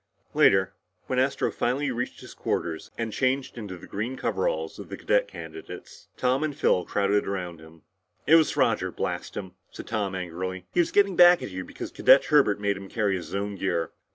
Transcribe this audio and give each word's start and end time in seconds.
Later, 0.33 0.73
when 1.05 1.19
Astro 1.19 1.51
finally 1.51 1.91
reached 1.91 2.21
his 2.21 2.33
quarters 2.33 2.89
and 2.97 3.13
changed 3.13 3.55
into 3.55 3.77
the 3.77 3.85
green 3.85 4.17
coveralls 4.17 4.79
of 4.79 4.89
the 4.89 4.97
cadet 4.97 5.27
candidates, 5.27 6.07
Tom 6.17 6.43
and 6.43 6.57
Phil 6.57 6.83
crowded 6.85 7.27
around 7.27 7.59
him. 7.59 7.83
"It 8.25 8.33
was 8.33 8.57
Roger, 8.57 8.91
blast 8.91 9.37
him!" 9.37 9.51
said 9.69 9.85
Tom 9.85 10.15
angrily. 10.15 10.65
"He 10.73 10.79
was 10.79 10.89
getting 10.89 11.15
back 11.15 11.43
at 11.43 11.51
you 11.51 11.63
because 11.63 11.91
Cadet 11.91 12.25
Herbert 12.25 12.59
made 12.59 12.77
him 12.77 12.89
carry 12.89 13.15
his 13.15 13.35
own 13.35 13.53
gear." 13.57 13.91